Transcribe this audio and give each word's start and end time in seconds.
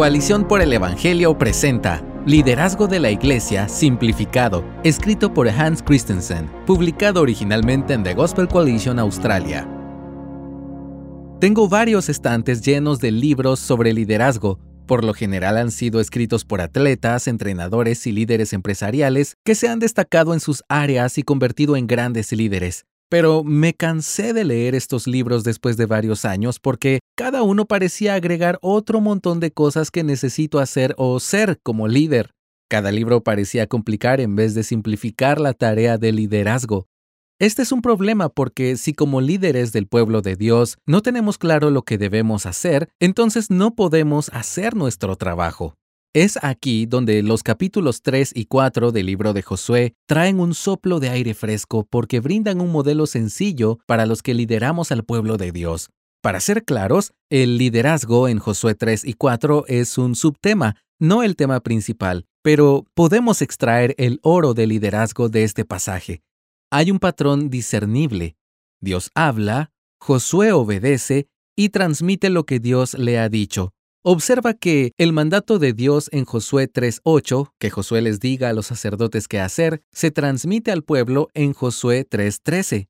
Coalición 0.00 0.48
por 0.48 0.62
el 0.62 0.72
Evangelio 0.72 1.36
presenta 1.36 2.02
Liderazgo 2.24 2.86
de 2.86 3.00
la 3.00 3.10
Iglesia 3.10 3.68
Simplificado, 3.68 4.64
escrito 4.82 5.34
por 5.34 5.46
Hans 5.46 5.82
Christensen, 5.82 6.50
publicado 6.64 7.20
originalmente 7.20 7.92
en 7.92 8.02
The 8.02 8.14
Gospel 8.14 8.48
Coalition 8.48 8.98
Australia. 8.98 9.68
Tengo 11.38 11.68
varios 11.68 12.08
estantes 12.08 12.62
llenos 12.62 12.98
de 13.00 13.10
libros 13.10 13.60
sobre 13.60 13.92
liderazgo. 13.92 14.58
Por 14.86 15.04
lo 15.04 15.12
general 15.12 15.58
han 15.58 15.70
sido 15.70 16.00
escritos 16.00 16.46
por 16.46 16.62
atletas, 16.62 17.28
entrenadores 17.28 18.06
y 18.06 18.12
líderes 18.12 18.54
empresariales 18.54 19.36
que 19.44 19.54
se 19.54 19.68
han 19.68 19.80
destacado 19.80 20.32
en 20.32 20.40
sus 20.40 20.64
áreas 20.70 21.18
y 21.18 21.24
convertido 21.24 21.76
en 21.76 21.86
grandes 21.86 22.32
líderes. 22.32 22.86
Pero 23.10 23.42
me 23.42 23.74
cansé 23.74 24.32
de 24.32 24.44
leer 24.44 24.76
estos 24.76 25.08
libros 25.08 25.42
después 25.42 25.76
de 25.76 25.86
varios 25.86 26.24
años 26.24 26.60
porque 26.60 27.00
cada 27.16 27.42
uno 27.42 27.66
parecía 27.66 28.14
agregar 28.14 28.58
otro 28.62 29.00
montón 29.00 29.40
de 29.40 29.50
cosas 29.50 29.90
que 29.90 30.04
necesito 30.04 30.60
hacer 30.60 30.94
o 30.96 31.18
ser 31.18 31.58
como 31.62 31.88
líder. 31.88 32.30
Cada 32.70 32.92
libro 32.92 33.24
parecía 33.24 33.66
complicar 33.66 34.20
en 34.20 34.36
vez 34.36 34.54
de 34.54 34.62
simplificar 34.62 35.40
la 35.40 35.54
tarea 35.54 35.98
de 35.98 36.12
liderazgo. 36.12 36.86
Este 37.40 37.62
es 37.62 37.72
un 37.72 37.82
problema 37.82 38.28
porque 38.28 38.76
si 38.76 38.92
como 38.92 39.20
líderes 39.20 39.72
del 39.72 39.88
pueblo 39.88 40.22
de 40.22 40.36
Dios 40.36 40.78
no 40.86 41.02
tenemos 41.02 41.36
claro 41.36 41.70
lo 41.70 41.82
que 41.82 41.98
debemos 41.98 42.46
hacer, 42.46 42.90
entonces 43.00 43.50
no 43.50 43.74
podemos 43.74 44.28
hacer 44.32 44.76
nuestro 44.76 45.16
trabajo. 45.16 45.79
Es 46.12 46.40
aquí 46.42 46.86
donde 46.86 47.22
los 47.22 47.44
capítulos 47.44 48.02
3 48.02 48.32
y 48.34 48.46
4 48.46 48.90
del 48.90 49.06
libro 49.06 49.32
de 49.32 49.42
Josué 49.42 49.94
traen 50.08 50.40
un 50.40 50.54
soplo 50.54 50.98
de 50.98 51.08
aire 51.08 51.34
fresco 51.34 51.86
porque 51.88 52.18
brindan 52.18 52.60
un 52.60 52.72
modelo 52.72 53.06
sencillo 53.06 53.78
para 53.86 54.06
los 54.06 54.20
que 54.20 54.34
lideramos 54.34 54.90
al 54.90 55.04
pueblo 55.04 55.36
de 55.36 55.52
Dios. 55.52 55.90
Para 56.20 56.40
ser 56.40 56.64
claros, 56.64 57.12
el 57.30 57.58
liderazgo 57.58 58.26
en 58.26 58.40
Josué 58.40 58.74
3 58.74 59.04
y 59.04 59.14
4 59.14 59.66
es 59.68 59.98
un 59.98 60.16
subtema, 60.16 60.74
no 60.98 61.22
el 61.22 61.36
tema 61.36 61.60
principal, 61.60 62.26
pero 62.42 62.86
podemos 62.94 63.40
extraer 63.40 63.94
el 63.96 64.18
oro 64.24 64.52
del 64.52 64.70
liderazgo 64.70 65.28
de 65.28 65.44
este 65.44 65.64
pasaje. 65.64 66.22
Hay 66.72 66.90
un 66.90 66.98
patrón 66.98 67.50
discernible. 67.50 68.34
Dios 68.80 69.12
habla, 69.14 69.70
Josué 70.00 70.50
obedece 70.50 71.28
y 71.56 71.68
transmite 71.68 72.30
lo 72.30 72.46
que 72.46 72.58
Dios 72.58 72.94
le 72.94 73.20
ha 73.20 73.28
dicho. 73.28 73.74
Observa 74.02 74.54
que 74.54 74.92
el 74.96 75.12
mandato 75.12 75.58
de 75.58 75.74
Dios 75.74 76.08
en 76.10 76.24
Josué 76.24 76.72
3.8, 76.72 77.52
que 77.58 77.68
Josué 77.68 78.00
les 78.00 78.18
diga 78.18 78.48
a 78.48 78.54
los 78.54 78.64
sacerdotes 78.64 79.28
qué 79.28 79.40
hacer, 79.40 79.82
se 79.92 80.10
transmite 80.10 80.72
al 80.72 80.82
pueblo 80.82 81.28
en 81.34 81.52
Josué 81.52 82.08
3.13. 82.08 82.88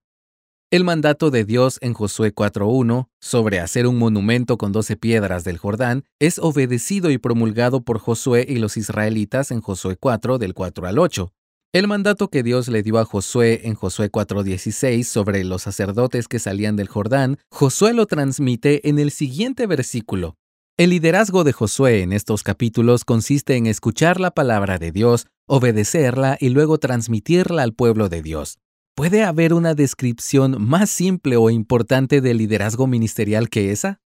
El 0.70 0.84
mandato 0.84 1.33
de 1.33 1.44
Dios 1.44 1.78
en 1.80 1.94
Josué 1.94 2.33
4.1 2.33 3.08
sobre 3.19 3.58
hacer 3.58 3.89
un 3.89 3.98
monumento 3.98 4.56
con 4.56 4.70
doce 4.70 4.97
piedras 4.97 5.42
del 5.42 5.58
Jordán 5.58 6.05
es 6.20 6.39
obedecido 6.39 7.11
y 7.11 7.19
promulgado 7.19 7.83
por 7.83 7.98
Josué 7.98 8.47
y 8.48 8.61
los 8.61 8.77
israelitas 8.77 9.50
en 9.50 9.62
Josué 9.62 9.97
4 9.97 10.39
del 10.39 10.55
4 10.55 10.86
al 10.86 11.00
8. 11.00 11.33
El 11.72 11.89
mandato 11.89 12.28
que 12.28 12.45
Dios 12.45 12.69
le 12.69 12.84
dio 12.84 12.98
a 12.98 13.05
Josué 13.05 13.62
en 13.64 13.74
Josué 13.74 14.11
4:16 14.12 15.08
sobre 15.08 15.42
los 15.42 15.62
sacerdotes 15.62 16.28
que 16.28 16.39
salían 16.39 16.77
del 16.77 16.86
Jordán, 16.86 17.39
Josué 17.50 17.95
lo 17.95 18.06
transmite 18.06 18.89
en 18.89 19.00
el 19.00 19.11
siguiente 19.11 19.67
versículo. 19.67 20.36
El 20.81 20.89
liderazgo 20.89 21.45
de 21.45 21.53
Josué 21.53 22.00
en 22.00 22.14
estos 22.14 22.42
capítulos 22.42 23.05
consiste 23.05 23.55
en 23.56 23.67
escuchar 23.67 24.19
la 24.19 24.31
palabra 24.31 24.78
de 24.78 24.92
Dios, 24.92 25.27
obedecerla 25.47 26.39
y 26.41 26.48
luego 26.48 26.78
transmitirla 26.78 27.64
al 27.64 27.75
pueblo 27.75 28.09
de 28.09 28.23
Dios. 28.23 28.56
¿Puede 28.95 29.23
haber 29.23 29.53
una 29.53 29.75
descripción 29.75 30.56
más 30.58 30.89
simple 30.89 31.36
o 31.36 31.51
importante 31.51 32.23
del 32.23 32.39
liderazgo 32.39 32.86
ministerial 32.86 33.51
que 33.51 33.73
esa? 33.73 34.01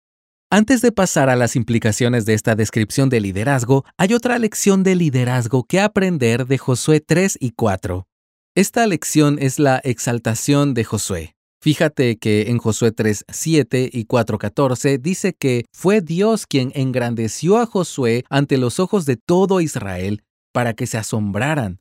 Antes 0.49 0.81
de 0.81 0.93
pasar 0.93 1.29
a 1.29 1.37
las 1.37 1.57
implicaciones 1.57 2.25
de 2.25 2.33
esta 2.33 2.55
descripción 2.55 3.11
de 3.11 3.21
liderazgo, 3.21 3.85
hay 3.99 4.15
otra 4.15 4.39
lección 4.39 4.83
de 4.83 4.95
liderazgo 4.95 5.65
que 5.65 5.79
aprender 5.79 6.47
de 6.47 6.57
Josué 6.57 7.01
3 7.01 7.37
y 7.39 7.51
4. 7.51 8.09
Esta 8.55 8.87
lección 8.87 9.37
es 9.39 9.59
la 9.59 9.79
exaltación 9.85 10.73
de 10.73 10.85
Josué. 10.85 11.37
Fíjate 11.63 12.19
que 12.19 12.51
en 12.51 12.59
Josué 12.59 12.91
3, 12.91 13.25
7 13.29 13.89
y 13.93 14.05
4.14 14.07 15.01
dice 15.01 15.33
que 15.33 15.65
fue 15.73 16.01
Dios 16.01 16.49
quien 16.49 16.73
engrandeció 16.75 17.59
a 17.59 17.67
Josué 17.67 18.25
ante 18.29 18.59
los 18.59 18.81
ojos 18.81 19.07
de 19.07 19.17
todo 19.17 19.61
Israel 19.61 20.25
para 20.53 20.75
que 20.75 20.89
se 20.89 20.99
asombraran. 20.99 21.79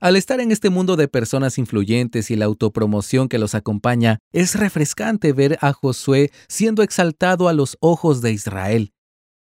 Al 0.00 0.14
estar 0.14 0.38
en 0.38 0.52
este 0.52 0.70
mundo 0.70 0.94
de 0.94 1.08
personas 1.08 1.58
influyentes 1.58 2.30
y 2.30 2.36
la 2.36 2.44
autopromoción 2.44 3.28
que 3.28 3.40
los 3.40 3.56
acompaña, 3.56 4.20
es 4.32 4.54
refrescante 4.54 5.32
ver 5.32 5.58
a 5.62 5.72
Josué 5.72 6.30
siendo 6.46 6.84
exaltado 6.84 7.48
a 7.48 7.52
los 7.52 7.76
ojos 7.80 8.22
de 8.22 8.30
Israel. 8.30 8.92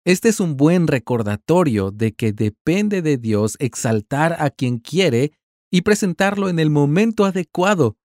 Este 0.06 0.30
es 0.30 0.40
un 0.40 0.56
buen 0.56 0.88
recordatorio 0.88 1.92
de 1.92 2.14
que 2.14 2.32
depende 2.32 3.02
de 3.02 3.18
Dios 3.18 3.58
exaltar 3.60 4.38
a 4.40 4.50
quien 4.50 4.78
quiere 4.78 5.34
y 5.70 5.82
presentarlo 5.82 6.48
en 6.48 6.60
el 6.60 6.70
momento 6.70 7.26
adecuado 7.26 7.98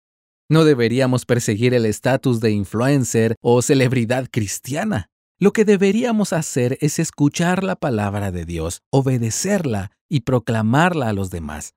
no 0.49 0.63
deberíamos 0.63 1.25
perseguir 1.25 1.73
el 1.73 1.85
estatus 1.85 2.39
de 2.39 2.51
influencer 2.51 3.35
o 3.41 3.61
celebridad 3.61 4.27
cristiana. 4.31 5.09
Lo 5.39 5.51
que 5.51 5.65
deberíamos 5.65 6.33
hacer 6.33 6.77
es 6.81 6.99
escuchar 6.99 7.63
la 7.63 7.75
palabra 7.75 8.31
de 8.31 8.45
Dios, 8.45 8.81
obedecerla 8.89 9.91
y 10.09 10.21
proclamarla 10.21 11.09
a 11.09 11.13
los 11.13 11.29
demás. 11.29 11.75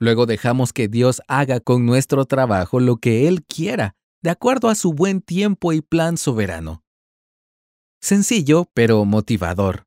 Luego 0.00 0.26
dejamos 0.26 0.72
que 0.72 0.88
Dios 0.88 1.20
haga 1.26 1.60
con 1.60 1.84
nuestro 1.84 2.24
trabajo 2.24 2.80
lo 2.80 2.96
que 2.96 3.26
Él 3.28 3.44
quiera, 3.44 3.94
de 4.22 4.30
acuerdo 4.30 4.68
a 4.68 4.74
su 4.74 4.92
buen 4.92 5.20
tiempo 5.20 5.72
y 5.72 5.80
plan 5.80 6.16
soberano. 6.16 6.82
Sencillo, 8.00 8.70
pero 8.74 9.04
motivador. 9.04 9.84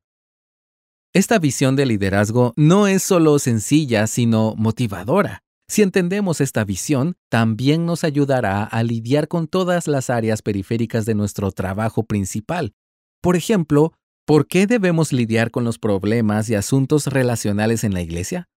Esta 1.14 1.38
visión 1.38 1.76
de 1.76 1.86
liderazgo 1.86 2.52
no 2.56 2.86
es 2.86 3.02
solo 3.02 3.38
sencilla, 3.38 4.06
sino 4.06 4.54
motivadora. 4.56 5.41
Si 5.72 5.80
entendemos 5.80 6.42
esta 6.42 6.66
visión, 6.66 7.16
también 7.30 7.86
nos 7.86 8.04
ayudará 8.04 8.62
a 8.62 8.82
lidiar 8.82 9.26
con 9.26 9.48
todas 9.48 9.88
las 9.88 10.10
áreas 10.10 10.42
periféricas 10.42 11.06
de 11.06 11.14
nuestro 11.14 11.50
trabajo 11.50 12.02
principal. 12.02 12.74
Por 13.22 13.36
ejemplo, 13.36 13.94
¿por 14.26 14.46
qué 14.46 14.66
debemos 14.66 15.14
lidiar 15.14 15.50
con 15.50 15.64
los 15.64 15.78
problemas 15.78 16.50
y 16.50 16.56
asuntos 16.56 17.06
relacionales 17.06 17.84
en 17.84 17.94
la 17.94 18.02
iglesia? 18.02 18.50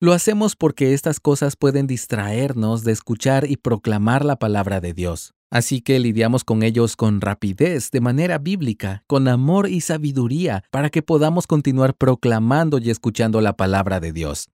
Lo 0.00 0.12
hacemos 0.12 0.56
porque 0.56 0.94
estas 0.94 1.20
cosas 1.20 1.54
pueden 1.54 1.86
distraernos 1.86 2.82
de 2.82 2.90
escuchar 2.90 3.48
y 3.48 3.56
proclamar 3.56 4.24
la 4.24 4.34
palabra 4.34 4.80
de 4.80 4.94
Dios. 4.94 5.34
Así 5.52 5.80
que 5.80 6.00
lidiamos 6.00 6.42
con 6.42 6.64
ellos 6.64 6.96
con 6.96 7.20
rapidez, 7.20 7.92
de 7.92 8.00
manera 8.00 8.38
bíblica, 8.38 9.04
con 9.06 9.28
amor 9.28 9.68
y 9.68 9.80
sabiduría, 9.80 10.64
para 10.72 10.90
que 10.90 11.02
podamos 11.02 11.46
continuar 11.46 11.94
proclamando 11.94 12.78
y 12.78 12.90
escuchando 12.90 13.40
la 13.40 13.56
palabra 13.56 14.00
de 14.00 14.12
Dios. 14.12 14.48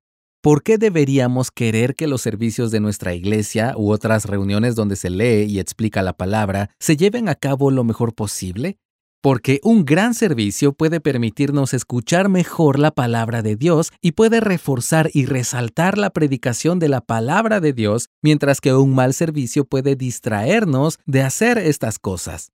¿Por 0.44 0.62
qué 0.62 0.76
deberíamos 0.76 1.50
querer 1.50 1.94
que 1.94 2.06
los 2.06 2.20
servicios 2.20 2.70
de 2.70 2.78
nuestra 2.78 3.14
iglesia 3.14 3.72
u 3.78 3.90
otras 3.90 4.26
reuniones 4.26 4.74
donde 4.74 4.94
se 4.94 5.08
lee 5.08 5.44
y 5.44 5.58
explica 5.58 6.02
la 6.02 6.12
palabra 6.12 6.68
se 6.78 6.98
lleven 6.98 7.30
a 7.30 7.34
cabo 7.34 7.70
lo 7.70 7.82
mejor 7.82 8.14
posible? 8.14 8.76
Porque 9.22 9.58
un 9.62 9.86
gran 9.86 10.12
servicio 10.12 10.74
puede 10.74 11.00
permitirnos 11.00 11.72
escuchar 11.72 12.28
mejor 12.28 12.78
la 12.78 12.90
palabra 12.90 13.40
de 13.40 13.56
Dios 13.56 13.90
y 14.02 14.12
puede 14.12 14.40
reforzar 14.40 15.08
y 15.14 15.24
resaltar 15.24 15.96
la 15.96 16.10
predicación 16.10 16.78
de 16.78 16.90
la 16.90 17.00
palabra 17.00 17.60
de 17.60 17.72
Dios, 17.72 18.10
mientras 18.22 18.60
que 18.60 18.74
un 18.74 18.94
mal 18.94 19.14
servicio 19.14 19.64
puede 19.64 19.96
distraernos 19.96 20.98
de 21.06 21.22
hacer 21.22 21.56
estas 21.56 21.98
cosas. 21.98 22.50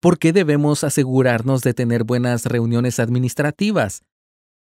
¿Por 0.00 0.18
qué 0.18 0.32
debemos 0.32 0.82
asegurarnos 0.82 1.60
de 1.60 1.74
tener 1.74 2.04
buenas 2.04 2.46
reuniones 2.46 2.98
administrativas? 2.98 4.00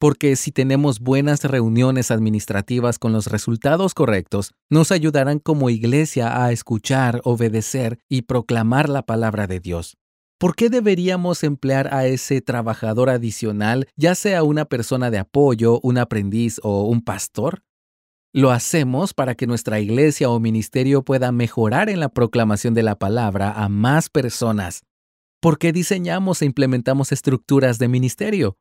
Porque 0.02 0.36
si 0.36 0.52
tenemos 0.52 1.00
buenas 1.00 1.44
reuniones 1.44 2.10
administrativas 2.10 2.98
con 2.98 3.14
los 3.14 3.28
resultados 3.28 3.94
correctos, 3.94 4.52
nos 4.68 4.92
ayudarán 4.92 5.38
como 5.38 5.70
iglesia 5.70 6.44
a 6.44 6.52
escuchar, 6.52 7.22
obedecer 7.24 8.00
y 8.10 8.24
proclamar 8.24 8.90
la 8.90 9.04
palabra 9.04 9.46
de 9.46 9.60
Dios. 9.60 9.98
¿Por 10.40 10.56
qué 10.56 10.72
deberíamos 10.72 11.44
emplear 11.44 11.94
a 11.94 12.08
ese 12.08 12.42
trabajador 12.42 13.12
adicional, 13.12 13.88
ya 13.96 14.16
sea 14.16 14.42
una 14.42 14.66
persona 14.66 15.12
de 15.12 15.20
apoyo, 15.20 15.80
un 15.84 16.00
aprendiz 16.00 16.60
o 16.64 16.86
un 16.86 17.04
pastor? 17.04 17.62
Lo 18.34 18.50
hacemos 18.50 19.14
para 19.14 19.36
que 19.36 19.46
nuestra 19.46 19.80
iglesia 19.80 20.32
o 20.32 20.40
ministerio 20.40 21.04
pueda 21.04 21.32
mejorar 21.32 21.92
en 21.92 22.00
la 22.00 22.10
proclamación 22.10 22.74
de 22.74 22.82
la 22.82 22.96
palabra 22.96 23.52
a 23.52 23.70
más 23.70 24.10
personas. 24.10 24.82
¿Por 25.40 25.60
qué 25.60 25.72
diseñamos 25.72 26.42
e 26.42 26.46
implementamos 26.46 27.12
estructuras 27.12 27.78
de 27.78 27.88
ministerio? 27.88 28.58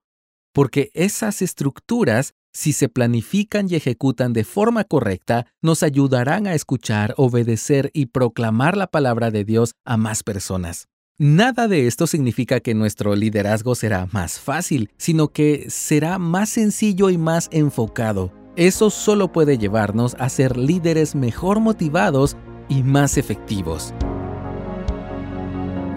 Porque 0.53 0.91
esas 0.95 1.43
estructuras, 1.43 2.35
si 2.53 2.73
se 2.73 2.89
planifican 2.89 3.69
y 3.71 3.77
ejecutan 3.77 4.33
de 4.33 4.45
forma 4.45 4.85
correcta, 4.85 5.47
nos 5.63 5.83
ayudarán 5.83 6.47
a 6.47 6.55
escuchar, 6.55 7.15
obedecer 7.17 7.91
y 7.95 8.07
proclamar 8.07 8.77
la 8.77 8.89
palabra 8.89 9.31
de 9.31 9.45
Dios 9.45 9.73
a 9.85 9.97
más 9.97 10.23
personas. 10.23 10.89
Nada 11.19 11.69
de 11.69 11.87
esto 11.87 12.07
significa 12.07 12.61
que 12.61 12.75
nuestro 12.75 13.15
liderazgo 13.15 13.75
será 13.75 14.09
más 14.11 14.41
fácil, 14.41 14.91
sino 14.97 15.29
que 15.29 15.67
será 15.69 16.19
más 16.19 16.49
sencillo 16.49 17.11
y 17.11 17.19
más 17.19 17.49
enfocado. 17.53 18.33
Eso 18.57 18.89
solo 18.91 19.31
puede 19.31 19.59
llevarnos 19.59 20.17
a 20.19 20.29
ser 20.31 20.57
líderes 20.57 21.15
mejor 21.15 21.61
motivados 21.61 22.37
y 22.69 22.83
más 22.83 23.19
efectivos. 23.19 23.93